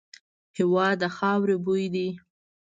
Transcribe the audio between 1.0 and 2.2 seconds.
د خاوري بوی دی.